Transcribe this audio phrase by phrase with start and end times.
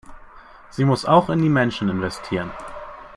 [0.71, 2.49] Sie muss auch in die Menschen investieren.